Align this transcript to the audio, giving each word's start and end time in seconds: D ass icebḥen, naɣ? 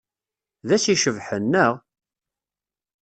D 0.67 0.69
ass 0.75 0.85
icebḥen, 0.93 1.43
naɣ? 1.51 1.73